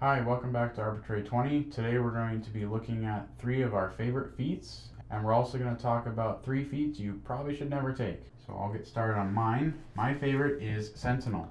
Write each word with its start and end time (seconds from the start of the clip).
Hi, 0.00 0.20
welcome 0.20 0.52
back 0.52 0.76
to 0.76 0.80
Arbitrary 0.80 1.24
20. 1.24 1.64
Today 1.64 1.98
we're 1.98 2.12
going 2.12 2.40
to 2.40 2.50
be 2.50 2.64
looking 2.64 3.04
at 3.04 3.26
three 3.36 3.62
of 3.62 3.74
our 3.74 3.90
favorite 3.90 4.32
feats, 4.36 4.90
and 5.10 5.24
we're 5.24 5.32
also 5.32 5.58
going 5.58 5.74
to 5.74 5.82
talk 5.82 6.06
about 6.06 6.44
three 6.44 6.62
feats 6.62 7.00
you 7.00 7.20
probably 7.24 7.56
should 7.56 7.68
never 7.68 7.92
take. 7.92 8.20
So 8.46 8.56
I'll 8.56 8.72
get 8.72 8.86
started 8.86 9.18
on 9.18 9.34
mine. 9.34 9.76
My 9.96 10.14
favorite 10.14 10.62
is 10.62 10.92
Sentinel. 10.94 11.50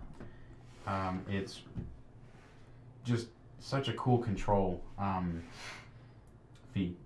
Um, 0.87 1.25
it's 1.27 1.59
just 3.03 3.27
such 3.59 3.89
a 3.89 3.93
cool 3.95 4.19
control 4.19 4.81
um, 4.97 5.43
feat 6.73 6.97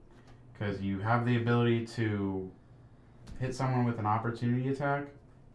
because 0.54 0.80
you 0.80 1.00
have 1.00 1.26
the 1.26 1.38
ability 1.38 1.88
to 1.88 2.52
hit 3.40 3.56
someone 3.56 3.84
with 3.84 3.98
an 3.98 4.06
opportunity 4.06 4.70
attack 4.70 5.08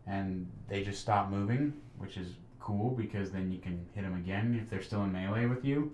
and 0.08 0.50
they 0.66 0.82
just 0.82 1.00
stop 1.00 1.30
moving, 1.30 1.74
which 1.98 2.16
is 2.16 2.32
cool 2.66 2.90
because 2.90 3.30
then 3.30 3.52
you 3.52 3.58
can 3.58 3.86
hit 3.94 4.02
them 4.02 4.16
again 4.16 4.58
if 4.60 4.68
they're 4.68 4.82
still 4.82 5.04
in 5.04 5.12
melee 5.12 5.46
with 5.46 5.64
you. 5.64 5.92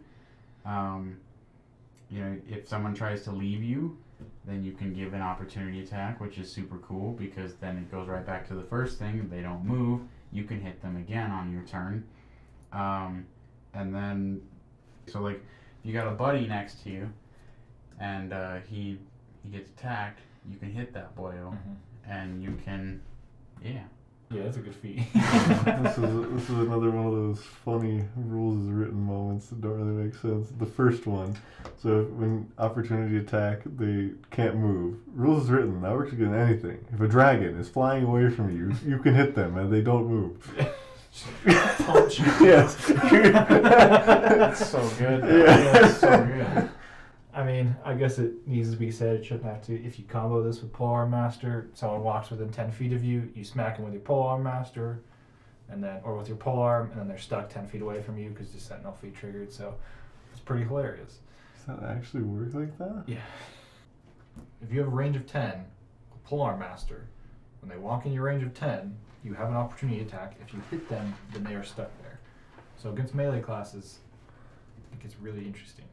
Um, 0.64 1.18
you 2.08 2.22
know, 2.22 2.39
if 2.48 2.67
someone 2.67 2.95
tries 2.95 3.22
to 3.25 3.31
leave 3.31 3.62
you, 3.62 3.98
then 4.46 4.64
you 4.64 4.72
can 4.72 4.95
give 4.95 5.12
an 5.12 5.21
opportunity 5.21 5.82
attack, 5.82 6.21
which 6.21 6.39
is 6.39 6.50
super 6.50 6.79
cool 6.79 7.12
because 7.12 7.54
then 7.57 7.76
it 7.76 7.90
goes 7.90 8.08
right 8.08 8.25
back 8.25 8.48
to 8.48 8.54
the 8.54 8.62
first 8.62 8.98
thing. 8.98 9.29
They 9.29 9.43
don't 9.43 9.64
move. 9.64 10.00
You 10.31 10.45
can 10.45 10.61
hit 10.61 10.81
them 10.81 10.96
again 10.96 11.31
on 11.31 11.53
your 11.53 11.62
turn. 11.62 12.04
Um, 12.73 13.26
and 13.75 13.95
then, 13.95 14.40
so 15.07 15.20
like, 15.20 15.43
you 15.82 15.93
got 15.93 16.07
a 16.07 16.12
buddy 16.12 16.46
next 16.46 16.82
to 16.84 16.90
you, 16.90 17.12
and 17.98 18.32
uh, 18.32 18.57
he 18.68 18.98
he 19.43 19.48
gets 19.50 19.68
attacked. 19.70 20.20
You 20.48 20.57
can 20.57 20.70
hit 20.70 20.95
that 20.95 21.14
boyo, 21.17 21.57
and 22.09 22.43
you 22.43 22.59
can, 22.64 23.00
yeah, 23.62 23.82
Yeah, 24.32 24.45
that's 24.45 24.57
a 24.57 24.61
good 24.61 24.75
feat. 24.75 25.03
this 25.14 25.99
is 25.99 26.31
this 26.35 26.50
is 26.50 26.59
another 26.59 26.90
one 26.90 27.07
of 27.07 27.13
those 27.13 27.40
funny 27.64 28.04
rules 28.17 28.63
is 28.63 28.71
written 28.71 29.00
moments 29.00 29.49
that 29.49 29.61
don't 29.61 29.73
really 29.73 30.04
make 30.04 30.14
sense. 30.14 30.49
The 30.59 30.67
first 30.67 31.07
one, 31.07 31.36
so 31.82 32.05
when 32.05 32.50
opportunity 32.59 33.19
attack, 33.19 33.61
they 33.64 34.11
can't 34.31 34.56
move. 34.56 34.98
Rules 35.15 35.45
is 35.45 35.51
written 35.51 35.83
that 35.83 35.93
works 35.93 36.12
against 36.12 36.34
anything. 36.34 36.84
If 36.93 37.01
a 37.01 37.09
dragon 37.09 37.59
is 37.59 37.69
flying 37.69 38.05
away 38.05 38.31
from 38.31 38.56
you, 38.56 38.75
you 38.89 38.98
can 38.98 39.15
hit 39.15 39.34
them 39.34 39.59
and 39.59 39.73
they 39.73 39.83
don't 39.83 40.06
move. 40.06 40.51
Punch. 41.45 42.21
yes. 42.21 42.87
that's 42.87 44.67
so 44.67 44.89
good. 44.99 45.23
Yeah. 45.25 45.73
That's 45.73 45.99
so 45.99 46.25
good. 46.25 46.71
I 47.34 47.42
mean, 47.42 47.75
I 47.84 47.94
guess 47.94 48.19
it 48.19 48.47
needs 48.47 48.70
to 48.70 48.77
be 48.77 48.91
said. 48.91 49.16
It 49.16 49.25
shouldn't 49.25 49.47
have 49.47 49.62
to. 49.66 49.83
If 49.83 49.98
you 49.98 50.05
combo 50.05 50.42
this 50.42 50.61
with 50.61 50.72
Polearm 50.72 51.11
Master, 51.11 51.70
someone 51.72 52.02
walks 52.02 52.30
within 52.30 52.50
ten 52.50 52.70
feet 52.70 52.92
of 52.92 53.02
you, 53.02 53.30
you 53.34 53.42
smack 53.42 53.77
them 53.77 53.84
with 53.84 53.94
your 53.94 54.02
Polearm 54.02 54.42
Master, 54.42 55.00
and 55.70 55.83
then 55.83 56.00
or 56.05 56.14
with 56.16 56.28
your 56.28 56.36
polearm, 56.36 56.91
and 56.91 57.00
then 57.00 57.08
they're 57.08 57.19
stuck 57.19 57.48
ten 57.48 57.66
feet 57.66 57.80
away 57.80 58.03
from 58.03 58.19
you 58.19 58.28
because 58.28 58.50
the 58.50 58.60
Sentinel 58.60 58.92
feat 59.00 59.14
triggered. 59.14 59.50
So 59.50 59.75
it's 60.30 60.41
pretty 60.41 60.64
hilarious. 60.64 61.20
Does 61.56 61.78
that 61.78 61.88
actually 61.88 62.25
work 62.25 62.53
like 62.53 62.77
that? 62.78 63.05
Yeah. 63.06 63.20
If 64.60 64.70
you 64.70 64.80
have 64.80 64.88
a 64.88 64.94
range 64.94 65.16
of 65.16 65.27
ten, 65.27 65.64
Polearm 66.28 66.58
Master, 66.58 67.06
when 67.62 67.70
they 67.70 67.77
walk 67.77 68.05
in 68.05 68.12
your 68.12 68.25
range 68.25 68.42
of 68.42 68.53
ten, 68.53 68.94
you 69.25 69.33
have 69.33 69.48
an 69.48 69.56
opportunity 69.56 70.03
attack. 70.03 70.36
If 70.42 70.53
you 70.53 70.60
hit 70.70 70.88
them, 70.91 71.14
then 71.33 71.44
they 71.44 71.55
are 71.55 71.64
stuck 71.64 71.91
there. 72.03 72.19
So 72.77 72.91
against 72.91 73.14
melee 73.14 73.41
classes, 73.41 74.00
it 74.92 75.00
gets 75.00 75.16
really 75.19 75.47
interesting. 75.47 75.86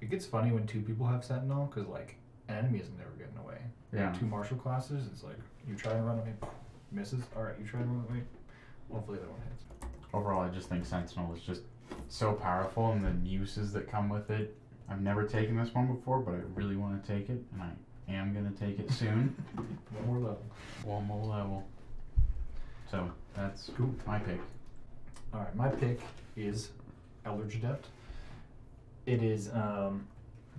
It 0.00 0.10
gets 0.10 0.24
funny 0.26 0.52
when 0.52 0.66
two 0.66 0.80
people 0.80 1.06
have 1.06 1.24
Sentinel 1.24 1.66
because 1.66 1.88
like 1.88 2.16
an 2.48 2.56
enemy 2.56 2.78
isn't 2.80 2.98
ever 3.00 3.10
getting 3.18 3.36
away. 3.38 3.58
Yeah. 3.92 4.12
Two 4.18 4.26
martial 4.26 4.56
classes, 4.56 5.06
it's 5.12 5.22
like 5.24 5.36
you 5.68 5.74
try 5.74 5.92
and 5.92 6.06
run 6.06 6.18
away, 6.18 6.32
misses. 6.92 7.22
All 7.36 7.42
right, 7.42 7.54
you 7.60 7.66
try 7.66 7.80
and 7.80 7.90
run 7.90 8.04
away. 8.08 8.22
Hopefully 8.92 9.18
that 9.18 9.28
one 9.30 9.40
hits. 9.48 9.64
Overall, 10.14 10.40
I 10.42 10.48
just 10.48 10.68
think 10.68 10.84
Sentinel 10.86 11.34
is 11.34 11.40
just 11.42 11.62
so 12.08 12.32
powerful, 12.32 12.92
and 12.92 13.04
the 13.04 13.28
uses 13.28 13.72
that 13.72 13.90
come 13.90 14.08
with 14.08 14.30
it. 14.30 14.56
I've 14.90 15.02
never 15.02 15.24
taken 15.24 15.56
this 15.56 15.74
one 15.74 15.86
before, 15.94 16.20
but 16.20 16.32
I 16.34 16.38
really 16.54 16.76
want 16.76 17.02
to 17.04 17.12
take 17.12 17.28
it, 17.28 17.42
and 17.52 17.62
I 17.62 18.12
am 18.12 18.32
gonna 18.32 18.52
take 18.58 18.78
it 18.78 18.90
soon. 18.90 19.34
One 19.56 20.06
more 20.06 20.16
level. 20.16 20.42
One 20.84 21.04
more 21.06 21.26
level. 21.26 21.66
So 22.90 23.10
that's 23.36 23.70
Cool. 23.76 23.94
my 24.06 24.18
pick. 24.18 24.40
All 25.34 25.40
right, 25.40 25.54
my 25.54 25.68
pick 25.68 26.00
is 26.36 26.70
Eldritch 27.26 27.56
Adept. 27.56 27.88
It 29.08 29.22
is 29.22 29.48
um, 29.54 30.06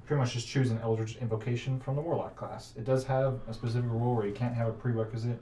pretty 0.08 0.20
much 0.22 0.34
just 0.34 0.48
choose 0.48 0.72
an 0.72 0.80
Eldritch 0.82 1.18
invocation 1.18 1.80
from 1.80 1.96
the 1.96 2.02
Warlock 2.02 2.36
class. 2.36 2.74
It 2.76 2.84
does 2.84 3.04
have 3.04 3.42
a 3.48 3.54
specific 3.54 3.92
rule 3.92 4.16
where 4.16 4.26
you 4.26 4.34
can't 4.34 4.56
have 4.56 4.68
a 4.70 4.72
prerequisite, 4.72 5.40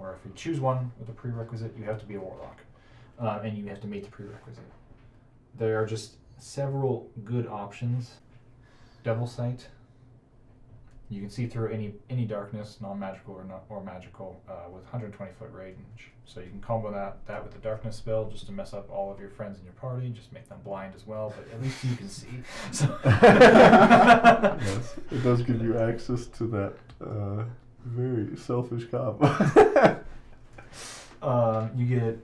or 0.00 0.12
if 0.12 0.26
you 0.26 0.32
choose 0.34 0.58
one 0.58 0.90
with 0.98 1.08
a 1.08 1.12
prerequisite, 1.12 1.72
you 1.78 1.84
have 1.84 2.00
to 2.00 2.04
be 2.04 2.16
a 2.16 2.20
Warlock, 2.20 2.58
uh, 3.20 3.38
and 3.44 3.56
you 3.56 3.68
have 3.68 3.80
to 3.82 3.86
meet 3.86 4.02
the 4.02 4.10
prerequisite. 4.10 4.64
There 5.56 5.80
are 5.80 5.86
just 5.86 6.16
several 6.36 7.08
good 7.22 7.46
options. 7.46 8.14
Devil 9.04 9.28
Sight. 9.28 9.68
You 11.08 11.20
can 11.20 11.30
see 11.30 11.46
through 11.46 11.70
any 11.70 11.94
any 12.10 12.24
darkness, 12.24 12.78
non-magical 12.80 13.34
or 13.34 13.44
not 13.44 13.62
or 13.68 13.82
magical, 13.82 14.40
uh, 14.48 14.64
with 14.66 14.82
120 14.82 15.32
foot 15.38 15.50
range. 15.52 16.10
So 16.24 16.40
you 16.40 16.50
can 16.50 16.60
combo 16.60 16.90
that 16.92 17.24
that 17.26 17.44
with 17.44 17.52
the 17.52 17.60
darkness 17.60 17.96
spell 17.96 18.28
just 18.28 18.46
to 18.46 18.52
mess 18.52 18.74
up 18.74 18.90
all 18.90 19.12
of 19.12 19.20
your 19.20 19.30
friends 19.30 19.58
in 19.58 19.64
your 19.64 19.74
party, 19.74 20.10
just 20.10 20.32
make 20.32 20.48
them 20.48 20.58
blind 20.64 20.94
as 20.96 21.06
well. 21.06 21.32
But 21.36 21.54
at 21.54 21.62
least 21.62 21.84
you 21.84 21.96
can 21.96 22.08
see. 22.08 22.42
So 22.72 22.98
yes. 23.04 24.96
It 25.12 25.22
does 25.22 25.42
give 25.42 25.62
you 25.62 25.78
access 25.78 26.26
to 26.26 26.46
that 26.48 26.74
uh, 27.00 27.44
very 27.84 28.36
selfish 28.36 28.90
cop. 28.90 29.22
um, 31.22 31.70
you 31.76 31.86
get 31.86 32.18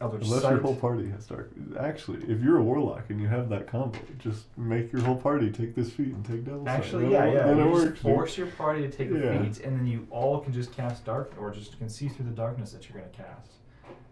Unless 0.00 0.42
your 0.44 0.58
whole 0.58 0.76
party 0.76 1.10
has 1.10 1.26
dark. 1.26 1.50
Actually, 1.78 2.22
if 2.30 2.40
you're 2.40 2.58
a 2.58 2.62
warlock 2.62 3.10
and 3.10 3.20
you 3.20 3.26
have 3.26 3.48
that 3.48 3.66
combo, 3.66 3.98
just 4.18 4.44
make 4.56 4.92
your 4.92 5.02
whole 5.02 5.16
party 5.16 5.50
take 5.50 5.74
this 5.74 5.90
feat 5.90 6.14
and 6.14 6.24
take 6.24 6.44
devil. 6.44 6.68
Actually, 6.68 7.10
yeah, 7.10 7.24
yeah. 7.24 7.46
Then 7.46 7.58
it 7.58 7.70
works. 7.70 8.00
force 8.00 8.38
your 8.38 8.46
party 8.46 8.82
to 8.82 8.90
take 8.90 9.10
Yeah. 9.10 9.42
feat, 9.42 9.64
and 9.64 9.76
then 9.78 9.86
you 9.86 10.06
all 10.10 10.38
can 10.40 10.52
just 10.52 10.72
cast 10.72 11.04
dark, 11.04 11.32
or 11.36 11.50
just 11.50 11.76
can 11.78 11.88
see 11.88 12.08
through 12.08 12.26
the 12.26 12.36
darkness 12.36 12.70
that 12.72 12.88
you're 12.88 13.00
going 13.00 13.10
to 13.10 13.16
cast. 13.16 13.54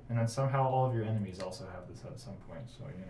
And 0.09 0.19
then 0.19 0.27
somehow 0.27 0.69
all 0.69 0.87
of 0.89 0.95
your 0.95 1.05
enemies 1.05 1.41
also 1.41 1.65
have 1.67 1.89
this 1.89 2.05
at 2.05 2.19
some 2.19 2.35
point. 2.49 2.69
So 2.69 2.85
you 2.99 3.07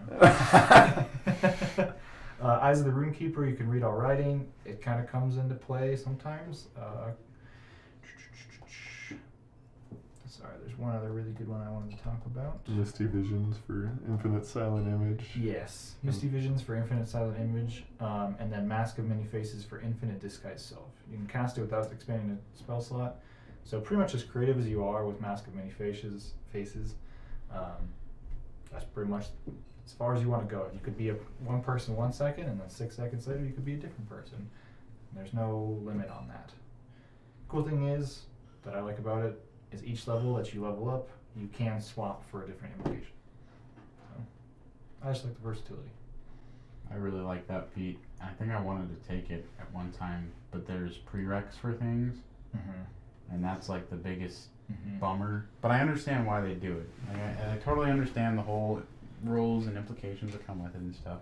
know. 1.86 1.92
uh, 2.42 2.58
Eyes 2.60 2.80
of 2.80 2.84
the 2.84 2.92
Runekeeper, 2.92 3.48
you 3.48 3.56
can 3.56 3.68
read 3.68 3.82
all 3.82 3.92
writing. 3.92 4.48
It 4.66 4.82
kind 4.82 5.00
of 5.02 5.10
comes 5.10 5.38
into 5.38 5.54
play 5.54 5.96
sometimes. 5.96 6.68
Uh, 6.76 7.12
sorry, 10.28 10.54
there's 10.64 10.78
one 10.78 10.94
other 10.94 11.10
really 11.10 11.30
good 11.30 11.48
one 11.48 11.60
I 11.60 11.70
wanted 11.70 11.96
to 11.96 12.02
talk 12.02 12.20
about. 12.26 12.68
Misty 12.68 13.06
visions 13.06 13.56
for 13.66 13.90
infinite 14.08 14.44
silent 14.44 14.86
image. 14.88 15.24
Yes, 15.38 15.94
Misty 16.02 16.28
Visions 16.28 16.62
for 16.62 16.74
Infinite 16.74 17.08
Silent 17.08 17.38
Image, 17.38 17.84
um, 18.00 18.36
and 18.38 18.52
then 18.52 18.66
Mask 18.66 18.98
of 18.98 19.06
Many 19.06 19.24
Faces 19.24 19.64
for 19.64 19.80
Infinite 19.80 20.20
Disguise 20.20 20.62
Self. 20.62 20.90
You 21.10 21.16
can 21.16 21.26
cast 21.26 21.58
it 21.58 21.60
without 21.60 21.90
expanding 21.92 22.36
a 22.36 22.58
spell 22.58 22.80
slot. 22.80 23.16
So 23.64 23.80
pretty 23.80 24.00
much 24.00 24.14
as 24.14 24.22
creative 24.22 24.58
as 24.58 24.68
you 24.68 24.84
are 24.84 25.04
with 25.04 25.20
Mask 25.20 25.46
of 25.46 25.54
Many 25.54 25.70
Faces, 25.70 26.34
faces, 26.52 26.94
um, 27.52 27.88
that's 28.72 28.84
pretty 28.84 29.10
much 29.10 29.26
as 29.84 29.92
far 29.92 30.14
as 30.14 30.22
you 30.22 30.28
want 30.28 30.48
to 30.48 30.54
go. 30.54 30.66
You 30.72 30.80
could 30.82 30.96
be 30.96 31.10
a 31.10 31.14
one 31.44 31.62
person 31.62 31.96
one 31.96 32.12
second, 32.12 32.44
and 32.44 32.60
then 32.60 32.68
six 32.68 32.96
seconds 32.96 33.26
later 33.26 33.44
you 33.44 33.52
could 33.52 33.64
be 33.64 33.74
a 33.74 33.78
different 33.78 34.08
person. 34.08 34.48
There's 35.14 35.32
no 35.32 35.80
limit 35.82 36.10
on 36.10 36.28
that. 36.28 36.50
Cool 37.48 37.62
thing 37.62 37.88
is 37.88 38.22
that 38.64 38.74
I 38.74 38.80
like 38.80 38.98
about 38.98 39.24
it 39.24 39.40
is 39.72 39.84
each 39.84 40.06
level 40.06 40.34
that 40.36 40.52
you 40.54 40.64
level 40.64 40.88
up, 40.90 41.08
you 41.36 41.48
can 41.52 41.80
swap 41.80 42.28
for 42.30 42.44
a 42.44 42.46
different 42.46 42.74
invocation. 42.78 43.12
So, 43.98 44.22
I 45.08 45.12
just 45.12 45.24
like 45.24 45.34
the 45.34 45.40
versatility. 45.42 45.90
I 46.90 46.94
really 46.94 47.20
like 47.20 47.46
that 47.48 47.68
feat. 47.72 47.98
I 48.22 48.28
think 48.38 48.52
I 48.52 48.60
wanted 48.60 48.88
to 49.02 49.08
take 49.08 49.30
it 49.30 49.44
at 49.60 49.72
one 49.74 49.90
time, 49.92 50.30
but 50.50 50.66
there's 50.66 50.98
prereqs 51.12 51.54
for 51.54 51.72
things, 51.72 52.16
Mm-hmm. 52.56 53.34
and 53.34 53.44
that's 53.44 53.68
like 53.68 53.90
the 53.90 53.96
biggest 53.96 54.48
Mm-hmm. 54.72 54.98
bummer. 54.98 55.46
But 55.60 55.70
I 55.70 55.80
understand 55.80 56.26
why 56.26 56.40
they 56.40 56.54
do 56.54 56.72
it. 56.78 56.88
Like, 57.08 57.22
I, 57.48 57.54
I 57.54 57.56
totally 57.58 57.88
understand 57.88 58.36
the 58.36 58.42
whole 58.42 58.82
rules 59.22 59.68
and 59.68 59.76
implications 59.76 60.32
that 60.32 60.44
come 60.44 60.60
with 60.64 60.74
it 60.74 60.80
and 60.80 60.92
stuff. 60.92 61.18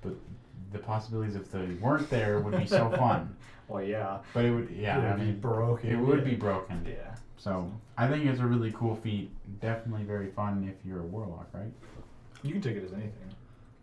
But 0.00 0.14
the 0.72 0.78
possibilities 0.78 1.36
if 1.36 1.50
they 1.50 1.66
weren't 1.80 2.08
there 2.10 2.40
would 2.40 2.56
be 2.58 2.66
so 2.66 2.90
fun. 2.90 3.34
Well, 3.68 3.82
yeah. 3.82 4.20
But 4.32 4.46
it 4.46 4.50
would, 4.50 4.70
yeah, 4.70 4.96
It 4.96 5.02
would 5.02 5.10
I 5.12 5.16
be 5.16 5.24
mean, 5.26 5.40
broken. 5.40 5.90
it 5.90 5.96
would 5.96 6.20
yeah. 6.20 6.24
be 6.24 6.34
broken. 6.36 6.86
Yeah. 6.88 7.14
So 7.36 7.70
I 7.98 8.08
think 8.08 8.24
it's 8.24 8.40
a 8.40 8.46
really 8.46 8.72
cool 8.72 8.96
feat. 8.96 9.30
Definitely 9.60 10.04
very 10.04 10.28
fun 10.30 10.66
if 10.66 10.86
you're 10.86 11.00
a 11.00 11.04
warlock, 11.04 11.48
right? 11.52 11.70
You 12.42 12.52
can 12.52 12.62
take 12.62 12.76
it 12.78 12.84
as 12.84 12.94
anything. 12.94 13.12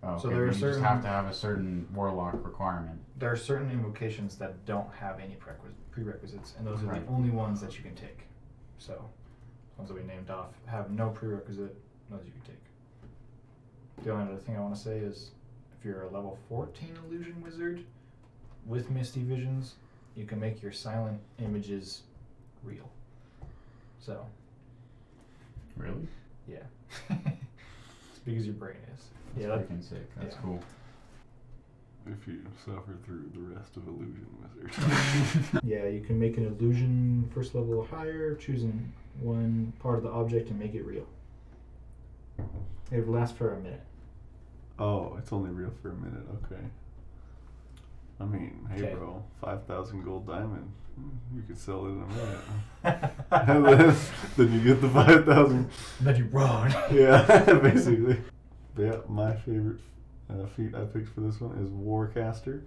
Oh, 0.02 0.18
So 0.18 0.28
okay, 0.30 0.36
there 0.38 0.44
are 0.46 0.52
you 0.52 0.60
just 0.60 0.80
have 0.80 1.04
to 1.04 1.08
have 1.08 1.28
a 1.28 1.34
certain 1.36 1.88
warlock 1.94 2.44
requirement. 2.44 3.00
There 3.20 3.32
are 3.32 3.36
certain 3.36 3.70
invocations 3.70 4.38
that 4.38 4.66
don't 4.66 4.92
have 4.92 5.20
any 5.20 5.36
prerequis- 5.36 5.76
prerequisites, 5.92 6.56
and 6.58 6.66
those 6.66 6.82
are 6.82 6.88
Right. 6.88 7.06
the 7.06 7.12
only 7.14 7.30
ones 7.30 7.62
that 7.62 7.78
you 7.78 7.84
can 7.84 7.94
take. 7.94 8.26
So, 8.80 9.08
ones 9.78 9.90
that 9.90 9.96
we 9.96 10.04
named 10.04 10.32
off 10.32 10.50
have 10.66 10.90
no 10.90 11.12
prerequisite, 11.12 11.76
those 12.10 12.26
you 12.26 12.32
can 12.32 12.42
take. 12.42 14.04
The 14.04 14.12
only 14.14 14.32
other 14.32 14.42
thing 14.42 14.58
I 14.58 14.62
want 14.62 14.74
to 14.76 14.82
say 14.82 14.98
is 14.98 15.30
you're 15.86 16.02
a 16.04 16.10
level 16.10 16.38
14 16.50 16.98
illusion 17.08 17.42
wizard 17.44 17.86
with 18.66 18.90
Misty 18.90 19.22
Visions, 19.24 19.76
you 20.16 20.26
can 20.26 20.40
make 20.40 20.62
your 20.62 20.72
silent 20.72 21.20
images 21.40 22.02
real. 22.64 22.90
So, 24.02 24.26
Really? 25.78 26.08
yeah. 26.48 26.58
it's 27.10 28.20
big 28.26 28.38
as 28.38 28.46
your 28.46 28.56
brain 28.56 28.78
is. 28.96 29.06
That's 29.36 29.42
Yeah, 29.42 29.48
that- 29.56 29.70
freaking 29.70 29.84
sick. 29.84 30.16
That's 30.16 30.36
yeah. 30.36 30.42
cool. 30.42 30.60
If 32.08 32.28
you 32.28 32.42
suffer 32.64 32.96
through 33.04 33.32
the 33.34 33.40
rest 33.56 33.78
of 33.78 33.88
Illusion 33.88 34.28
Wizard. 34.42 35.62
Yeah, 35.64 35.86
you 35.88 36.02
can 36.02 36.20
make 36.20 36.38
an 36.38 36.46
illusion 36.46 37.30
first 37.34 37.56
level 37.56 37.74
or 37.80 37.86
higher, 37.86 38.36
choosing 38.36 38.92
one 39.22 39.74
part 39.80 39.98
of 39.98 40.04
the 40.04 40.12
object 40.12 40.50
and 40.52 40.60
make 40.60 40.76
it 40.76 40.84
real. 40.86 41.08
It 42.92 43.00
would 43.00 43.10
last 43.10 43.36
for 43.36 43.54
a 43.54 43.60
minute. 43.60 43.82
Oh, 44.80 45.16
it's 45.18 45.32
only 45.34 45.50
real 45.52 45.72
for 45.82 45.92
a 45.92 45.96
minute. 45.96 46.24
Okay. 46.46 46.62
I 48.20 48.26
mean, 48.26 48.68
hey, 48.72 48.86
Okay. 48.86 48.96
bro, 48.96 49.24
five 49.42 49.66
thousand 49.66 50.04
gold 50.04 50.28
diamond. 50.28 50.72
You 51.36 51.42
could 51.46 51.58
sell 51.58 51.86
it 51.88 51.90
in 51.90 52.04
a 52.04 52.08
minute. 52.88 53.12
then, 53.30 53.96
then 54.38 54.54
you 54.54 54.64
get 54.64 54.82
the 54.82 54.90
five 54.90 55.26
thousand. 55.26 55.70
then 56.02 56.16
you 56.16 56.26
run. 56.32 56.72
Yeah, 56.92 57.44
basically. 57.62 58.18
But 58.76 58.82
yeah, 58.84 58.98
my 59.10 59.36
favorite 59.36 59.80
uh, 60.30 60.46
feat 60.56 60.74
I 60.74 60.86
picked 60.86 61.10
for 61.10 61.22
this 61.22 61.40
one 61.42 61.58
is 61.58 61.70
Warcaster. 61.70 62.62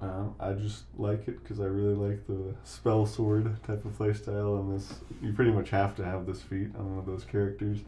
Um, 0.00 0.34
I 0.38 0.52
just 0.52 0.84
like 0.96 1.26
it 1.28 1.42
because 1.42 1.60
I 1.60 1.64
really 1.64 1.94
like 1.94 2.26
the 2.26 2.54
spell 2.64 3.06
sword 3.06 3.56
type 3.64 3.84
of 3.84 3.96
playstyle, 3.98 4.60
and 4.60 4.78
this 4.78 4.92
you 5.22 5.32
pretty 5.32 5.50
much 5.52 5.70
have 5.70 5.96
to 5.96 6.04
have 6.04 6.26
this 6.26 6.40
feat 6.42 6.68
on 6.78 6.90
one 6.90 6.98
of 6.98 7.06
those 7.06 7.24
characters 7.24 7.78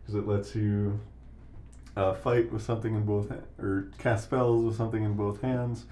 because 0.00 0.14
it 0.14 0.26
lets 0.26 0.54
you 0.56 0.98
uh, 2.00 2.14
fight 2.14 2.50
with 2.50 2.62
something 2.62 2.94
in 2.94 3.04
both 3.04 3.28
ha- 3.28 3.44
or 3.58 3.90
cast 3.98 4.24
spells 4.24 4.64
with 4.64 4.76
something 4.76 5.04
in 5.04 5.14
both 5.14 5.42
hands, 5.42 5.84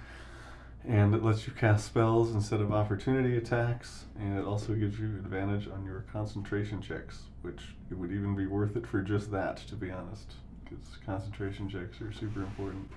and 0.87 1.15
it 1.15 1.23
lets 1.23 1.47
you 1.47 1.53
cast 1.53 1.85
spells 1.85 2.35
instead 2.35 2.61
of 2.61 2.73
opportunity 2.73 3.37
attacks, 3.37 4.07
and 4.19 4.39
it 4.39 4.45
also 4.45 4.75
gives 4.75 4.99
you 4.99 5.07
advantage 5.19 5.69
on 5.69 5.85
your 5.85 6.07
concentration 6.11 6.81
checks, 6.81 7.25
which 7.43 7.61
it 7.91 7.99
would 7.99 8.11
even 8.11 8.35
be 8.35 8.47
worth 8.47 8.75
it 8.75 8.87
for 8.87 9.03
just 9.03 9.31
that, 9.31 9.59
to 9.59 9.75
be 9.75 9.91
honest, 9.91 10.33
because 10.65 10.97
concentration 11.05 11.69
checks 11.69 12.01
are 12.01 12.13
super 12.13 12.41
important. 12.41 12.89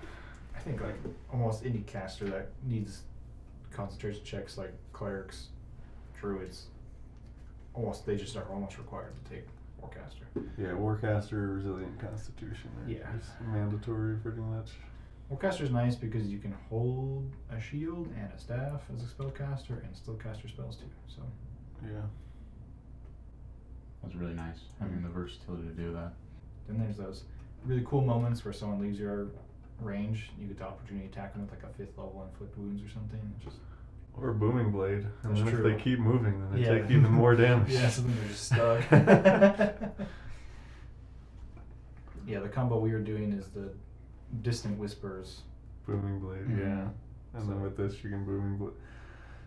I 0.56 0.60
think 0.60 0.80
like 0.80 0.96
almost 1.30 1.66
any 1.66 1.80
caster 1.80 2.24
that 2.30 2.48
needs 2.64 3.02
concentration 3.72 4.24
checks, 4.24 4.56
like 4.56 4.72
clerics, 4.94 5.48
druids, 6.18 6.66
almost 7.74 8.06
they 8.06 8.16
just 8.16 8.36
are 8.36 8.46
almost 8.50 8.78
required 8.78 9.12
to 9.24 9.30
take 9.30 9.46
Warcaster. 9.82 10.44
Yeah, 10.58 10.68
Warcaster, 10.68 11.54
Resilient 11.56 11.98
Constitution 11.98 12.70
are 12.84 12.90
Yeah. 12.90 13.16
is 13.16 13.28
mandatory 13.46 14.16
pretty 14.18 14.40
much. 14.40 14.72
Warcaster's 15.30 15.70
nice 15.70 15.96
because 15.96 16.28
you 16.28 16.38
can 16.38 16.52
hold 16.68 17.30
a 17.50 17.58
shield 17.60 18.08
and 18.16 18.30
a 18.32 18.38
staff 18.38 18.82
as 18.94 19.02
a 19.02 19.06
spellcaster 19.06 19.82
and 19.84 19.96
still 19.96 20.14
cast 20.16 20.42
your 20.42 20.50
spells 20.50 20.76
too. 20.76 20.90
So 21.06 21.22
Yeah. 21.84 22.02
That's 24.02 24.14
really 24.14 24.34
nice 24.34 24.60
having 24.80 25.02
the 25.02 25.08
versatility 25.08 25.68
to 25.68 25.74
do 25.74 25.92
that. 25.92 26.12
then 26.68 26.78
there's 26.78 26.96
those 26.96 27.24
really 27.64 27.84
cool 27.84 28.00
moments 28.02 28.44
where 28.44 28.52
someone 28.52 28.80
leaves 28.80 28.98
your 28.98 29.28
range, 29.80 30.30
you 30.38 30.46
get 30.46 30.58
the 30.58 30.64
opportunity 30.64 31.08
to 31.08 31.12
attack 31.12 31.32
them 31.32 31.42
with 31.42 31.50
like 31.50 31.64
a 31.64 31.68
fifth 31.74 31.98
level 31.98 32.24
inflict 32.28 32.56
wounds 32.56 32.82
or 32.84 32.88
something. 32.88 33.18
It's 33.36 33.44
Just 33.44 33.58
Or 34.16 34.32
Booming 34.32 34.70
Blade. 34.70 35.06
And 35.22 35.32
That's 35.36 35.40
then 35.42 35.52
true. 35.54 35.66
if 35.66 35.76
they 35.76 35.82
keep 35.82 35.98
moving, 35.98 36.38
then 36.40 36.52
they 36.52 36.60
Yeah. 36.66 36.78
take 36.82 36.90
even 36.90 37.10
more 37.10 37.34
damage. 37.44 37.70
yeah, 37.70 37.88
so 37.88 38.02
then 38.02 38.14
they're 38.16 38.28
just 38.28 38.44
stuck. 38.46 38.90
yeah, 42.26 42.40
the 42.40 42.48
combo 42.48 42.78
we 42.78 42.92
were 42.92 43.00
doing 43.00 43.32
is 43.32 43.48
the 43.48 43.72
Dissonant 44.42 44.78
Whispers. 44.78 45.42
Booming 45.86 46.20
Blade, 46.20 46.46
Mhm. 46.46 46.58
yeah. 46.58 46.88
And 47.34 47.48
then 47.48 47.60
with 47.62 47.76
this, 47.76 48.02
you 48.04 48.10
can 48.10 48.24
Booming 48.24 48.58
Blade. 48.58 48.72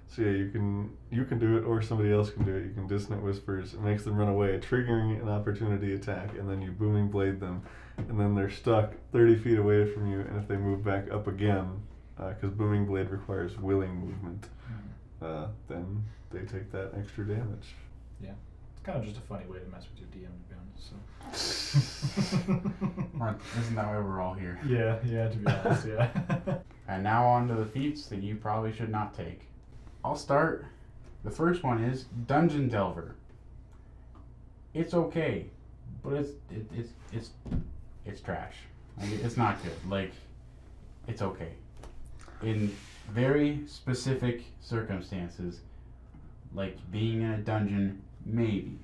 So 0.08 0.22
yeah, 0.22 0.32
you 0.32 0.50
can 0.50 0.92
you 1.10 1.26
can 1.26 1.40
do 1.40 1.58
it, 1.58 1.62
or 1.64 1.82
somebody 1.82 2.12
else 2.12 2.30
can 2.30 2.44
do 2.44 2.54
it. 2.56 2.66
You 2.66 2.72
can 2.74 2.86
Dissonant 2.88 3.24
Whispers. 3.24 3.74
It 3.74 3.82
makes 3.82 4.04
them 4.04 4.18
run 4.18 4.28
away, 4.28 4.60
triggering 4.60 5.20
an 5.22 5.30
opportunity 5.30 5.94
attack, 5.94 6.38
and 6.38 6.48
then 6.50 6.62
you 6.62 6.72
Booming 6.72 7.08
Blade 7.10 7.40
them, 7.40 7.62
and 7.98 8.20
then 8.20 8.36
they're 8.36 8.50
stuck 8.50 8.94
30 9.12 9.36
feet 9.36 9.58
away 9.58 9.86
from 9.86 10.12
you. 10.12 10.20
And 10.20 10.38
if 10.38 10.48
they 10.48 10.58
move 10.58 10.84
back 10.84 11.10
up 11.12 11.28
again, 11.28 11.82
because 12.18 12.52
Booming 12.52 12.86
Blade 12.86 13.10
requires 13.10 13.58
willing 13.58 13.96
movement, 13.96 14.48
uh, 15.22 15.48
then 15.68 16.04
they 16.32 16.40
take 16.40 16.72
that 16.72 16.92
extra 16.98 17.26
damage. 17.26 17.76
Yeah, 18.22 18.32
it's 18.74 18.82
kind 18.84 18.98
of 19.00 19.06
just 19.06 19.18
a 19.18 19.22
funny 19.22 19.46
way 19.46 19.60
to 19.60 19.66
mess 19.68 19.86
with 19.92 20.00
your 20.00 20.10
DM, 20.10 20.32
to 20.32 20.50
be 20.50 20.56
honest. 20.60 20.90
So. 20.90 20.96
Isn't 23.60 23.76
that 23.76 23.88
why 23.88 24.00
we're 24.00 24.22
all 24.22 24.34
here? 24.34 24.60
yeah, 24.68 24.98
yeah. 25.06 25.30
To 25.30 25.38
be 25.38 25.48
honest, 25.48 25.88
yeah. 25.88 26.10
And 26.88 27.04
now 27.04 27.26
on 27.26 27.48
to 27.48 27.56
the 27.56 27.66
feats 27.66 28.06
that 28.08 28.22
you 28.22 28.36
probably 28.36 28.72
should 28.72 28.92
not 28.92 29.16
take. 29.16 29.48
I'll 30.04 30.16
start. 30.16 30.66
The 31.24 31.32
first 31.32 31.64
one 31.64 31.84
is 31.84 32.04
Dungeon 32.28 32.70
Delver. 32.70 33.16
It's 34.76 34.94
okay, 34.94 35.48
but 36.04 36.14
it's 36.14 36.30
it, 36.52 36.68
it's 36.76 36.92
it's 37.12 37.32
it's 38.06 38.22
trash. 38.22 38.54
Like, 39.00 39.10
it's 39.24 39.36
not 39.36 39.64
good. 39.64 39.74
Like 39.90 40.14
it's 41.08 41.24
okay. 41.24 41.54
In 42.46 42.76
very 43.10 43.64
specific 43.66 44.44
circumstances, 44.62 45.62
like 46.54 46.78
being 46.92 47.24
in 47.24 47.32
a 47.32 47.38
dungeon, 47.40 48.04
maybe. 48.24 48.78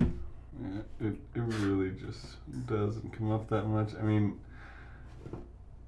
Yeah, 0.00 0.80
it, 0.98 1.16
it 1.34 1.40
really 1.40 1.90
just 1.90 2.36
doesn't 2.66 3.12
come 3.12 3.30
up 3.30 3.50
that 3.50 3.66
much. 3.66 3.90
I 4.00 4.02
mean, 4.02 4.40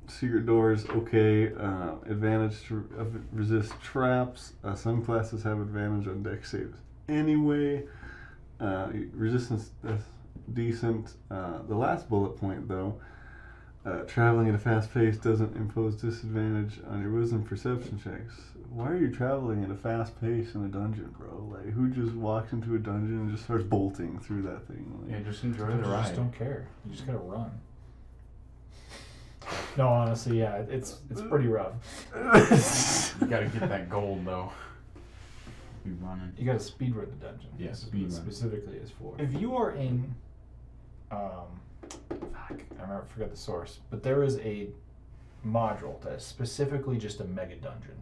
secret 0.06 0.44
doors, 0.44 0.84
okay. 0.90 1.50
Uh, 1.55 1.93
advantage 2.11 2.62
to 2.64 2.87
uh, 2.99 3.05
resist 3.32 3.72
traps. 3.82 4.52
Uh, 4.62 4.75
some 4.75 5.02
classes 5.02 5.43
have 5.44 5.58
advantage 5.58 6.06
on 6.06 6.22
Dex 6.22 6.50
saves 6.50 6.76
anyway. 7.08 7.84
Uh, 8.61 8.88
resistance 9.14 9.70
that's 9.82 10.05
decent. 10.52 11.14
Uh, 11.31 11.62
the 11.69 11.75
last 11.75 12.11
bullet 12.11 12.37
point, 12.37 12.69
though, 12.69 13.00
uh, 13.87 14.00
traveling 14.06 14.49
at 14.49 14.55
a 14.55 14.59
fast 14.59 14.93
pace 14.93 15.17
doesn't 15.17 15.56
impose 15.56 15.94
disadvantage 15.97 16.81
on 16.88 17.00
your 17.00 17.12
wisdom 17.12 17.44
perception 17.44 18.00
checks. 18.03 18.35
Why 18.71 18.91
are 18.91 18.97
you 18.97 19.11
traveling 19.11 19.62
at 19.65 19.71
a 19.71 19.77
fast 19.77 20.21
pace 20.21 20.55
in 20.55 20.65
a 20.65 20.69
dungeon, 20.69 21.15
bro? 21.17 21.49
Like, 21.56 21.73
who 21.73 21.88
just 21.88 22.12
walks 22.15 22.53
into 22.53 22.75
a 22.75 22.79
dungeon 22.79 23.21
and 23.21 23.31
just 23.31 23.44
starts 23.44 23.65
bolting 23.65 24.19
through 24.19 24.43
that 24.43 24.67
thing? 24.67 24.93
Like, 25.03 25.12
Yeah, 25.12 25.25
just 25.31 25.44
enjoy 25.44 25.69
you 25.71 25.77
the 25.77 25.83
just 25.85 25.91
ride. 25.91 26.17
don't 26.17 26.33
care. 26.37 26.67
You 26.85 26.93
just 26.93 27.06
gotta 27.06 27.19
run. 27.19 27.50
No, 29.79 29.89
honestly, 29.89 30.41
yeah, 30.41 30.56
it's 30.69 30.99
it's 31.11 31.23
pretty 31.23 31.47
rough. 31.47 31.75
You 33.21 33.27
gotta 33.29 33.47
get 33.47 33.69
that 33.69 33.89
gold 33.89 34.25
though. 34.27 34.50
Be 35.85 35.93
running. 36.00 36.32
You 36.37 36.44
gotta 36.44 36.59
speed 36.59 36.97
run 36.97 37.06
the 37.09 37.27
dungeon. 37.27 37.50
Yeah, 37.59 37.73
speed 37.73 38.03
run. 38.03 38.11
specifically 38.11 38.77
is 38.79 38.91
for. 38.91 39.15
If 39.19 39.32
you 39.41 39.55
are 39.56 39.71
in, 39.73 40.12
um, 41.12 41.61
fuck, 42.48 42.60
I 42.78 42.82
remember, 42.82 43.04
forgot 43.12 43.31
the 43.31 43.37
source, 43.37 43.78
but 43.90 44.02
there 44.02 44.22
is 44.22 44.38
a 44.38 44.69
module 45.46 46.00
that 46.03 46.12
is 46.15 46.24
specifically 46.24 46.98
just 46.98 47.20
a 47.20 47.24
mega 47.24 47.56
dungeon. 47.56 47.94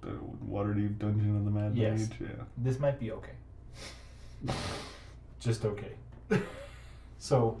the 0.00 0.18
Waterdeep 0.50 0.98
Dungeon 0.98 1.36
of 1.36 1.44
the 1.44 1.50
Mad 1.50 1.76
Yes. 1.76 2.00
Mage. 2.10 2.20
Yeah. 2.20 2.44
This 2.58 2.80
might 2.80 2.98
be 2.98 3.12
okay. 3.12 3.32
just 5.40 5.64
okay. 5.64 5.92
so, 7.18 7.60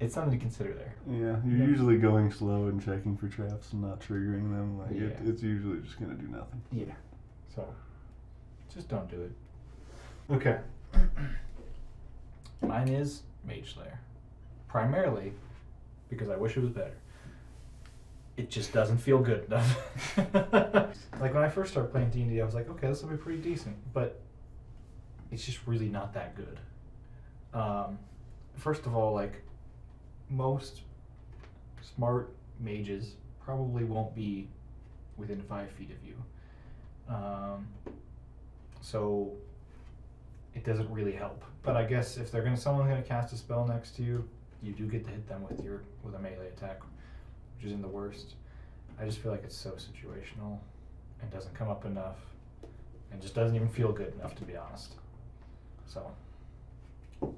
it's 0.00 0.14
something 0.14 0.36
to 0.36 0.42
consider 0.42 0.74
there. 0.74 0.94
Yeah, 1.08 1.36
you're 1.46 1.58
Yeah. 1.58 1.64
usually 1.66 1.98
going 1.98 2.32
slow 2.32 2.66
and 2.66 2.82
checking 2.82 3.16
for 3.16 3.28
traps 3.28 3.72
and 3.72 3.82
not 3.82 4.00
triggering 4.00 4.50
them. 4.50 4.78
Like 4.78 4.90
it, 4.92 5.18
it's 5.24 5.42
usually 5.42 5.78
just 5.82 6.00
gonna 6.00 6.14
do 6.14 6.26
nothing. 6.26 6.60
Yeah. 6.72 6.94
So, 7.54 7.64
just 8.74 8.88
don't 8.88 9.08
do 9.08 9.22
it. 9.22 9.32
Okay. 10.34 10.58
Mine 12.62 12.88
is 12.88 13.22
Mage 13.44 13.74
Slayer. 13.74 14.00
Primarily 14.70 15.32
because 16.08 16.28
I 16.28 16.36
wish 16.36 16.56
it 16.56 16.60
was 16.60 16.70
better. 16.70 16.94
It 18.36 18.50
just 18.50 18.72
doesn't 18.72 18.98
feel 18.98 19.18
good 19.18 19.44
enough. 19.46 20.16
like 21.20 21.34
when 21.34 21.42
I 21.42 21.48
first 21.48 21.72
started 21.72 21.90
playing 21.90 22.10
D&D, 22.10 22.40
I 22.40 22.44
was 22.44 22.54
like, 22.54 22.70
okay, 22.70 22.86
this 22.86 23.02
will 23.02 23.10
be 23.10 23.16
pretty 23.16 23.40
decent, 23.40 23.76
but 23.92 24.20
it's 25.32 25.44
just 25.44 25.58
really 25.66 25.88
not 25.88 26.14
that 26.14 26.36
good. 26.36 26.60
Um, 27.52 27.98
first 28.54 28.86
of 28.86 28.94
all, 28.94 29.12
like 29.12 29.42
most 30.28 30.82
smart 31.82 32.32
mages 32.60 33.14
probably 33.44 33.82
won't 33.82 34.14
be 34.14 34.48
within 35.16 35.42
five 35.42 35.68
feet 35.72 35.90
of 35.90 35.96
you. 36.06 36.14
Um, 37.12 37.66
so 38.80 39.32
it 40.54 40.64
doesn't 40.64 40.90
really 40.92 41.12
help. 41.12 41.42
But 41.64 41.76
I 41.76 41.82
guess 41.82 42.16
if 42.18 42.30
they're 42.30 42.42
gonna 42.42 42.56
someone's 42.56 42.88
gonna 42.88 43.02
cast 43.02 43.32
a 43.32 43.36
spell 43.36 43.66
next 43.66 43.96
to 43.96 44.02
you, 44.04 44.28
you 44.62 44.72
do 44.72 44.86
get 44.86 45.04
to 45.04 45.10
hit 45.10 45.28
them 45.28 45.42
with 45.48 45.62
your 45.64 45.82
with 46.02 46.14
a 46.14 46.18
melee 46.18 46.48
attack, 46.48 46.80
which 47.56 47.66
isn't 47.66 47.82
the 47.82 47.88
worst. 47.88 48.34
I 49.00 49.04
just 49.04 49.18
feel 49.18 49.32
like 49.32 49.44
it's 49.44 49.56
so 49.56 49.70
situational 49.70 50.58
and 51.22 51.30
doesn't 51.30 51.54
come 51.54 51.68
up 51.68 51.84
enough 51.84 52.18
and 53.12 53.20
just 53.20 53.34
doesn't 53.34 53.56
even 53.56 53.68
feel 53.68 53.92
good 53.92 54.12
enough 54.14 54.34
to 54.36 54.44
be 54.44 54.56
honest. 54.56 54.94
So 55.86 56.10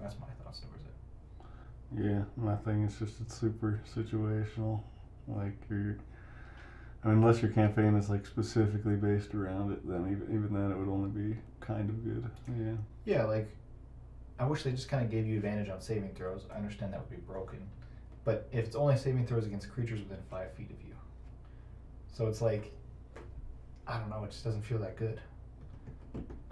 that's 0.01 0.17
my 0.21 0.27
thoughts 0.43 0.61
towards 0.61 0.85
it. 0.85 2.05
Yeah, 2.05 2.23
my 2.37 2.57
thing 2.57 2.85
is 2.85 2.99
just 2.99 3.21
it's 3.21 3.39
super 3.39 3.81
situational. 3.95 4.81
Like 5.29 5.57
you're, 5.71 5.99
I 7.05 7.09
mean, 7.09 7.19
unless 7.19 7.43
your 7.43 7.53
campaign 7.53 7.95
is 7.95 8.11
like 8.11 8.27
specifically 8.27 8.97
based 8.97 9.35
around 9.35 9.73
it, 9.73 9.87
then 9.89 10.09
even 10.11 10.37
even 10.37 10.53
then 10.53 10.73
it 10.73 10.79
would 10.79 10.89
only 10.89 11.11
be 11.11 11.37
kind 11.61 11.89
of 11.89 12.05
good. 12.05 12.31
Yeah. 12.59 12.75
Yeah, 13.05 13.25
like 13.25 13.49
I 14.43 14.45
wish 14.45 14.65
they 14.65 14.73
just 14.73 14.89
kind 14.89 15.05
of 15.05 15.09
gave 15.09 15.25
you 15.25 15.37
advantage 15.37 15.69
on 15.69 15.81
saving 15.81 16.15
throws. 16.17 16.47
I 16.53 16.57
understand 16.57 16.93
that 16.93 16.99
would 16.99 17.11
be 17.11 17.17
broken, 17.33 17.61
but 18.25 18.49
if 18.51 18.65
it's 18.67 18.75
only 18.75 18.97
saving 18.97 19.25
throws 19.25 19.47
against 19.47 19.71
creatures 19.71 20.01
within 20.01 20.19
five 20.29 20.53
feet 20.55 20.69
of 20.69 20.85
you, 20.85 20.95
so 22.13 22.27
it's 22.27 22.41
like, 22.43 22.73
I 23.87 23.99
don't 23.99 24.11
know, 24.11 24.25
it 24.25 24.33
just 24.33 24.43
doesn't 24.43 24.63
feel 24.63 24.79
that 24.79 24.97
good. 24.97 25.21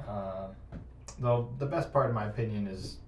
Uh, 0.06 0.48
though 1.18 1.52
the 1.58 1.66
best 1.66 1.92
part, 1.92 2.08
in 2.10 2.14
my 2.14 2.26
opinion, 2.26 2.68
is 2.68 2.98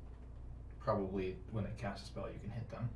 probably 0.81 1.37
when 1.53 1.63
they 1.63 1.71
cast 1.79 2.03
a 2.03 2.07
spell, 2.07 2.25
you 2.27 2.41
can 2.41 2.51
hit 2.51 2.69
them. 2.73 2.89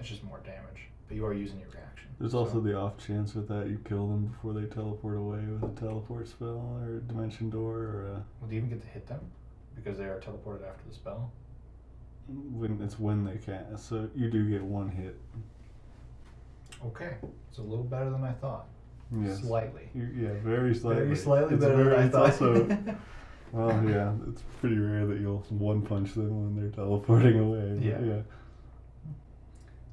It's 0.00 0.08
just 0.08 0.24
more 0.24 0.40
damage, 0.44 0.88
but 1.06 1.16
you 1.16 1.24
are 1.24 1.32
using 1.32 1.60
your 1.60 1.68
reaction. 1.68 2.08
There's 2.18 2.32
So- 2.32 2.38
also 2.40 2.58
the 2.60 2.76
off 2.76 2.98
chance 2.98 3.36
with 3.36 3.46
that 3.46 3.68
you 3.68 3.78
kill 3.84 4.08
them 4.08 4.26
before 4.26 4.54
they 4.54 4.64
teleport 4.66 5.16
away 5.18 5.44
with 5.46 5.62
a 5.62 5.80
teleport 5.80 6.26
spell 6.26 6.80
or 6.82 6.96
a 6.96 7.00
dimension 7.00 7.48
door 7.48 7.76
or 7.78 8.06
a. 8.06 8.12
Well, 8.40 8.48
do 8.48 8.56
you 8.56 8.58
even 8.58 8.70
get 8.70 8.80
to 8.82 8.88
hit 8.88 9.06
them 9.06 9.20
because 9.76 9.98
they 9.98 10.04
are 10.04 10.20
teleported 10.20 10.66
after 10.68 10.82
the 10.88 10.94
spell? 10.94 11.32
When 12.28 12.80
it's 12.82 12.98
when 12.98 13.24
they 13.24 13.36
cast, 13.36 13.88
so 13.88 14.08
you 14.14 14.30
do 14.30 14.48
get 14.48 14.62
one 14.62 14.88
hit. 14.88 15.18
Okay, 16.86 17.16
it's 17.48 17.58
a 17.58 17.62
little 17.62 17.84
better 17.84 18.10
than 18.10 18.24
I 18.24 18.32
thought. 18.32 18.66
Yes. 19.14 19.40
Slightly. 19.40 19.90
You, 19.94 20.08
yeah, 20.16 20.28
very 20.42 20.74
slightly. 20.74 21.04
Very 21.04 21.16
slightly 21.16 21.54
It's 21.54 21.64
better 21.64 21.76
very- 21.76 21.90
than 21.90 22.00
I 22.00 22.04
it's 22.06 22.38
thought. 22.38 22.42
also, 22.52 22.78
well, 23.52 23.84
yeah, 23.88 24.12
it's 24.28 24.42
pretty 24.60 24.78
rare 24.78 25.04
that 25.06 25.18
you'll 25.20 25.44
one 25.50 25.82
punch 25.82 26.14
them 26.14 26.30
when 26.54 26.60
they're 26.60 26.70
teleporting 26.72 27.38
away. 27.38 27.78
Yeah. 27.82 28.00
yeah. 28.00 28.22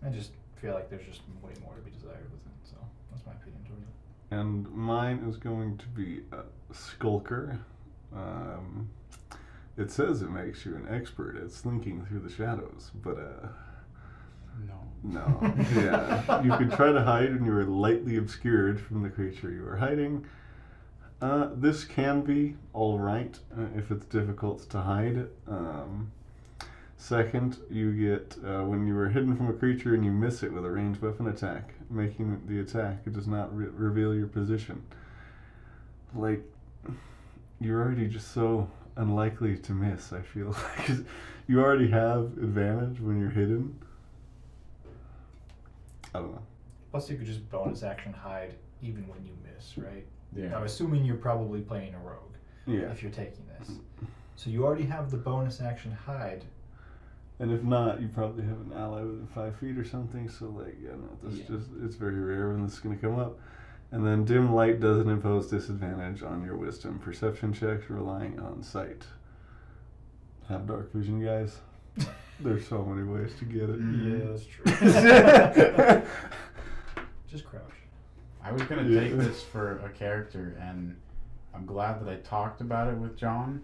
I 0.06 0.10
just 0.10 0.32
feel 0.62 0.74
like 0.74 0.90
there's 0.90 1.06
just 1.06 1.22
way 1.44 1.52
more 1.64 1.74
to 1.76 1.82
be 1.82 1.92
desired 1.92 2.32
with 2.32 2.40
it, 2.46 2.70
so 2.70 2.76
that's 3.12 3.26
my 3.26 3.34
opinion 3.34 3.62
towards 3.68 3.84
it. 3.84 3.90
And 4.32 4.70
mine 4.72 5.26
is 5.28 5.36
going 5.36 5.78
to 5.78 5.88
be 5.90 6.22
a 6.32 6.44
skulker. 6.74 7.60
Um, 8.16 8.90
it 9.78 9.92
says 9.92 10.22
it 10.22 10.30
makes 10.30 10.66
you 10.66 10.76
an 10.76 10.88
expert 10.90 11.38
at 11.38 11.52
slinking 11.52 12.06
through 12.06 12.20
the 12.20 12.30
shadows, 12.30 12.92
but 13.02 13.18
uh, 13.18 13.48
No. 14.68 14.82
no. 15.42 15.54
yeah, 15.76 16.42
you 16.44 16.52
can 16.52 16.70
try 16.70 16.92
to 16.92 17.02
hide 17.04 17.34
when 17.34 17.46
you 17.46 17.54
are 17.54 17.64
lightly 17.66 18.18
obscured 18.18 18.80
from 18.80 19.02
the 19.04 19.10
creature 19.10 19.50
you 19.52 19.66
are 19.68 19.78
hiding. 19.78 20.26
Uh, 21.22 21.50
this 21.56 21.84
can 21.84 22.22
be 22.22 22.56
all 22.74 22.98
right 23.00 23.38
uh, 23.58 23.66
if 23.76 23.92
it's 23.92 24.06
difficult 24.06 24.70
to 24.70 24.80
hide. 24.80 25.28
Um, 25.48 26.12
second, 26.98 27.58
you 27.70 27.92
get 27.94 28.38
uh, 28.46 28.64
when 28.64 28.86
you 28.88 28.98
are 28.98 29.10
hidden 29.10 29.36
from 29.36 29.50
a 29.50 29.54
creature 29.54 29.94
and 29.96 30.04
you 30.04 30.12
miss 30.12 30.44
it 30.44 30.52
with 30.54 30.66
a 30.66 30.70
ranged 30.70 31.02
weapon 31.02 31.28
attack, 31.28 31.74
making 31.90 32.42
the 32.48 32.60
attack 32.62 33.00
it 33.06 33.14
does 33.14 33.28
not 33.28 33.56
re- 33.56 33.68
reveal 33.68 34.14
your 34.16 34.28
position. 34.28 34.82
Like 36.16 36.42
you're 37.62 37.82
already 37.82 38.08
just 38.08 38.32
so 38.34 38.70
unlikely 39.00 39.58
to 39.58 39.72
miss. 39.74 40.14
I 40.14 40.22
feel 40.22 40.48
like 40.78 40.86
'Cause 40.86 41.02
you 41.48 41.60
already 41.62 41.90
have 41.90 42.24
advantage 42.38 43.00
when 43.00 43.20
you're 43.20 43.30
hidden. 43.32 43.80
I 46.14 46.20
don't 46.20 46.32
know. 46.34 46.42
Plus, 46.92 47.10
you 47.10 47.18
could 47.18 47.26
just 47.28 47.50
bonus 47.50 47.84
action 47.84 48.14
hide 48.14 48.56
even 48.82 49.08
when 49.08 49.24
you 49.26 49.32
miss, 49.44 49.78
right? 49.78 50.06
Yeah. 50.36 50.56
I'm 50.56 50.64
assuming 50.64 51.06
you're 51.06 51.18
probably 51.18 51.62
playing 51.62 51.94
a 51.96 52.00
rogue 52.00 52.34
Yeah. 52.66 52.92
if 52.92 53.02
you're 53.02 53.12
taking 53.12 53.46
this. 53.60 53.72
So 54.36 54.50
you 54.50 54.66
already 54.66 54.86
have 54.86 55.12
the 55.12 55.18
bonus 55.18 55.62
action 55.62 55.92
hide. 55.92 56.46
And 57.40 57.52
if 57.52 57.64
not, 57.64 58.02
you 58.02 58.08
probably 58.10 58.44
have 58.44 58.60
an 58.60 58.74
ally 58.76 59.02
within 59.02 59.28
five 59.28 59.56
feet 59.58 59.78
or 59.78 59.86
something. 59.86 60.28
So 60.30 60.48
like, 60.48 60.76
yeah, 60.84 60.92
no, 60.92 61.30
this 61.30 61.40
Yeah. 61.40 61.58
just 61.58 61.70
it's 61.84 61.96
very 61.96 62.20
rare 62.20 62.50
when 62.50 62.64
this 62.64 62.74
is 62.74 62.80
gonna 62.80 62.98
come 62.98 63.18
up. 63.20 63.38
And 63.92 64.06
then 64.06 64.24
dim 64.24 64.54
light 64.54 64.80
doesn't 64.80 65.10
impose 65.10 65.48
disadvantage 65.48 66.22
on 66.22 66.44
your 66.44 66.56
wisdom 66.56 67.00
perception 67.00 67.54
checks 67.54 67.90
relying 67.90 68.40
on 68.40 68.62
sight. 68.62 69.04
Have 70.48 70.68
dark 70.68 70.94
vision, 70.94 71.24
guys. 71.24 71.58
There's 72.40 72.68
so 72.68 72.84
many 72.86 73.08
ways 73.08 73.34
to 73.40 73.46
get 73.46 73.64
it. 73.64 73.80
Mm, 73.82 74.20
yeah, 74.20 74.26
that's 74.32 74.46
true. 74.46 76.04
just 77.30 77.46
crouch. 77.46 77.64
I 78.44 78.52
was 78.52 78.62
gonna 78.64 78.84
Yeah. 78.84 79.02
take 79.02 79.18
this 79.18 79.44
for 79.44 79.80
a 79.80 79.90
character, 79.90 80.56
and 80.62 80.96
I'm 81.54 81.66
glad 81.66 82.00
that 82.06 82.10
I 82.10 82.16
talked 82.18 82.62
about 82.62 82.88
it 82.88 82.98
with 82.98 83.18
John. 83.18 83.62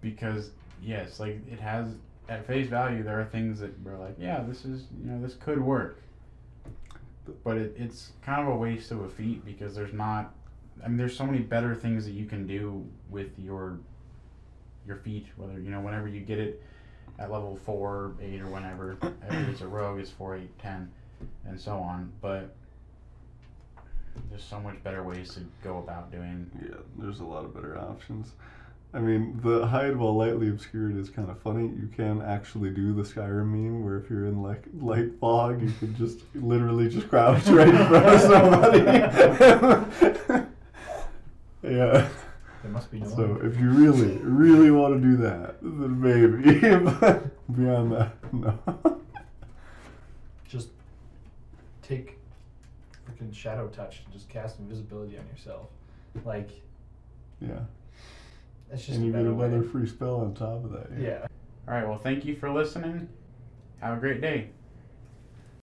Because 0.00 0.50
yes, 0.82 1.18
like 1.20 1.40
it 1.50 1.58
has 1.60 1.88
at 2.28 2.46
face 2.46 2.68
value, 2.68 3.02
there 3.02 3.20
are 3.20 3.24
things 3.24 3.58
that 3.60 3.72
we're 3.82 3.98
like, 3.98 4.14
yeah, 4.18 4.42
this 4.46 4.64
is 4.64 4.84
you 5.02 5.10
know 5.10 5.20
this 5.20 5.34
could 5.34 5.60
work. 5.60 6.00
But 7.44 7.56
it, 7.56 7.76
it's 7.78 8.12
kind 8.22 8.46
of 8.46 8.52
a 8.52 8.56
waste 8.56 8.90
of 8.90 9.00
a 9.02 9.08
feat 9.08 9.44
because 9.44 9.74
there's 9.74 9.92
not. 9.92 10.34
I 10.84 10.88
mean, 10.88 10.96
there's 10.96 11.16
so 11.16 11.26
many 11.26 11.38
better 11.38 11.74
things 11.74 12.04
that 12.06 12.12
you 12.12 12.26
can 12.26 12.46
do 12.46 12.86
with 13.08 13.38
your 13.38 13.78
your 14.86 14.96
feet. 14.96 15.26
Whether 15.36 15.60
you 15.60 15.70
know 15.70 15.80
whenever 15.80 16.08
you 16.08 16.20
get 16.20 16.38
it 16.38 16.62
at 17.18 17.30
level 17.30 17.56
four, 17.64 18.14
eight, 18.20 18.40
or 18.40 18.46
whenever. 18.46 18.96
if 19.02 19.48
it's 19.48 19.60
a 19.60 19.68
rogue, 19.68 20.00
it's 20.00 20.10
four, 20.10 20.36
eight, 20.36 20.58
ten, 20.58 20.90
and 21.46 21.60
so 21.60 21.76
on. 21.76 22.12
But 22.20 22.54
there's 24.30 24.44
so 24.44 24.60
much 24.60 24.82
better 24.82 25.02
ways 25.02 25.34
to 25.34 25.40
go 25.62 25.78
about 25.78 26.10
doing. 26.10 26.50
Yeah, 26.62 26.76
there's 26.98 27.20
a 27.20 27.24
lot 27.24 27.44
of 27.44 27.54
better 27.54 27.78
options. 27.78 28.32
I 28.92 28.98
mean, 28.98 29.40
the 29.42 29.66
hide 29.66 29.96
while 29.96 30.16
lightly 30.16 30.48
obscured 30.48 30.96
is 30.96 31.08
kind 31.10 31.30
of 31.30 31.38
funny. 31.40 31.68
You 31.68 31.88
can 31.94 32.20
actually 32.22 32.70
do 32.70 32.92
the 32.92 33.02
Skyrim 33.02 33.46
meme 33.46 33.84
where 33.84 33.98
if 33.98 34.10
you're 34.10 34.26
in 34.26 34.42
like 34.42 34.64
light 34.80 35.12
fog, 35.20 35.62
you 35.62 35.70
can 35.78 35.94
just 35.96 36.18
literally 36.34 36.88
just 36.88 37.08
crouch 37.08 37.46
right 37.46 37.68
in 37.68 37.86
front 37.86 38.06
of 38.06 38.20
somebody. 38.20 38.80
yeah. 41.62 42.08
There 42.62 42.72
must 42.72 42.90
be 42.90 42.98
no 42.98 43.08
So 43.08 43.26
one. 43.28 43.46
if 43.46 43.58
you 43.60 43.70
really, 43.70 44.16
really 44.18 44.72
want 44.72 45.00
to 45.00 45.08
do 45.08 45.16
that, 45.18 45.56
then 45.62 46.00
maybe. 46.00 46.58
but 47.00 47.54
beyond 47.56 47.92
that, 47.92 48.12
no. 48.32 48.58
Just 50.48 50.70
take 51.80 52.18
freaking 53.08 53.32
shadow 53.32 53.68
touch 53.68 54.02
and 54.04 54.12
just 54.12 54.28
cast 54.28 54.58
invisibility 54.58 55.16
on 55.16 55.26
yourself. 55.28 55.68
Like 56.24 56.50
Yeah. 57.40 57.60
It's 58.72 58.86
just 58.86 58.96
And 58.98 59.06
you 59.06 59.12
get 59.12 59.18
better 59.18 59.34
way. 59.34 59.46
another 59.46 59.62
free 59.62 59.86
spell 59.86 60.16
on 60.20 60.34
top 60.34 60.64
of 60.64 60.72
that. 60.72 60.88
Yeah. 60.98 61.26
All 61.68 61.74
right. 61.74 61.86
Well, 61.88 61.98
thank 61.98 62.24
you 62.24 62.36
for 62.36 62.50
listening. 62.50 63.08
Have 63.80 63.96
a 63.98 64.00
great 64.00 64.20
day. 64.20 64.50